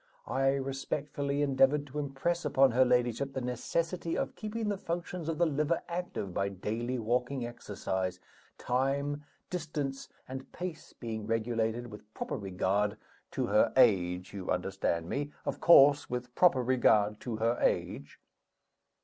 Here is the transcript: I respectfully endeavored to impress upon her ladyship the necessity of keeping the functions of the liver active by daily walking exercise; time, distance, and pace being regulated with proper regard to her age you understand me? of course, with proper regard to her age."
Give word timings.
I 0.25 0.55
respectfully 0.55 1.43
endeavored 1.43 1.85
to 1.85 1.99
impress 1.99 2.43
upon 2.43 2.71
her 2.71 2.83
ladyship 2.83 3.33
the 3.33 3.39
necessity 3.41 4.17
of 4.17 4.35
keeping 4.35 4.67
the 4.69 4.77
functions 4.79 5.29
of 5.29 5.37
the 5.37 5.45
liver 5.45 5.83
active 5.87 6.33
by 6.33 6.49
daily 6.49 6.97
walking 6.97 7.45
exercise; 7.45 8.19
time, 8.57 9.23
distance, 9.51 10.09
and 10.27 10.51
pace 10.51 10.91
being 10.93 11.27
regulated 11.27 11.85
with 11.91 12.11
proper 12.15 12.35
regard 12.35 12.97
to 13.33 13.45
her 13.45 13.71
age 13.77 14.33
you 14.33 14.49
understand 14.49 15.07
me? 15.07 15.31
of 15.45 15.59
course, 15.61 16.09
with 16.09 16.33
proper 16.33 16.63
regard 16.63 17.19
to 17.19 17.35
her 17.35 17.59
age." 17.61 18.19